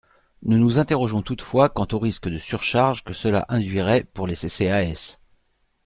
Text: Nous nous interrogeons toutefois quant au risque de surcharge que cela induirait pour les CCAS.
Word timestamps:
Nous 0.41 0.57
nous 0.57 0.79
interrogeons 0.79 1.21
toutefois 1.21 1.69
quant 1.69 1.85
au 1.91 1.99
risque 1.99 2.27
de 2.27 2.39
surcharge 2.39 3.03
que 3.03 3.13
cela 3.13 3.45
induirait 3.49 4.03
pour 4.03 4.25
les 4.25 4.33
CCAS. 4.35 5.17